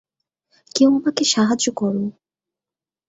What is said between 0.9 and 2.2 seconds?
আমাকে সাহায্য করো!